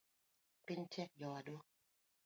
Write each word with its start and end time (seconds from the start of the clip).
Piny 0.65 0.83
tek 0.93 1.09
jowadwa 1.21 1.61